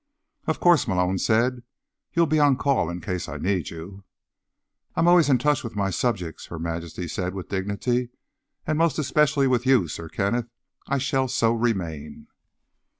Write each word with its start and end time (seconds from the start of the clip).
"Of 0.47 0.59
course," 0.59 0.87
Malone 0.87 1.19
said, 1.19 1.61
"you'll 2.13 2.25
be 2.25 2.39
on 2.39 2.57
call 2.57 2.89
in 2.89 3.01
case 3.01 3.29
I 3.29 3.37
need 3.37 3.69
you." 3.69 4.03
"I 4.95 4.99
am 5.01 5.07
always 5.07 5.29
in 5.29 5.37
touch 5.37 5.63
with 5.63 5.75
my 5.75 5.91
subjects," 5.91 6.47
Her 6.47 6.57
Majesty 6.57 7.07
said 7.07 7.35
with 7.35 7.49
dignity, 7.49 8.09
"and 8.65 8.79
most 8.79 8.97
especially 8.97 9.45
with 9.45 9.67
you, 9.67 9.87
Sir 9.87 10.09
Kenneth. 10.09 10.49
I 10.87 10.97
shall 10.97 11.27
so 11.27 11.53
remain." 11.53 12.25